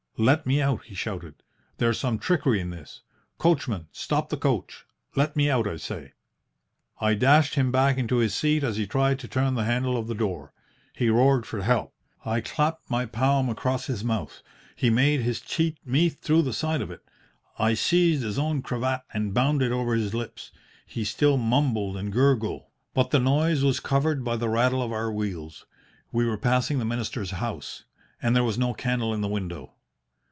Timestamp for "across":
13.49-13.87